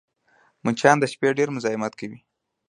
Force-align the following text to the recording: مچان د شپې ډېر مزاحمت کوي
مچان 0.63 0.95
د 0.99 1.03
شپې 1.11 1.29
ډېر 1.37 1.49
مزاحمت 1.55 1.93
کوي 1.99 2.19